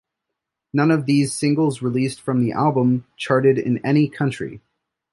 [0.73, 4.59] None of the singles released from the album charted in any country.